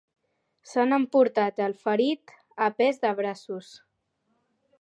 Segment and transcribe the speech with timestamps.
[0.69, 2.35] S'han emportat el ferit
[2.69, 3.73] a pes de braços.